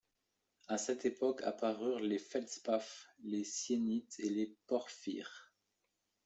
[0.67, 5.53] À cette époque apparurent les feldspaths, les syénites et les porphyres.